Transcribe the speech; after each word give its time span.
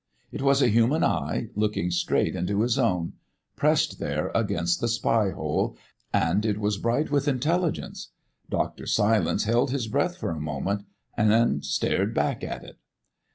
It 0.31 0.41
was 0.41 0.63
a 0.63 0.67
human 0.69 1.03
eye, 1.03 1.49
looking 1.53 1.91
straight 1.91 2.35
into 2.35 2.61
his 2.63 2.79
own, 2.79 3.13
pressed 3.55 3.99
there 3.99 4.31
against 4.33 4.81
the 4.81 4.87
spy 4.87 5.29
hole. 5.29 5.77
And 6.11 6.43
it 6.43 6.57
was 6.57 6.79
bright 6.79 7.11
with 7.11 7.27
intelligence. 7.27 8.09
Dr. 8.49 8.87
Silence 8.87 9.43
held 9.43 9.69
his 9.69 9.87
breath 9.87 10.17
for 10.17 10.31
a 10.31 10.39
moment 10.41 10.85
and 11.15 11.63
stared 11.63 12.15
back 12.15 12.43
at 12.43 12.63
it. 12.63 12.79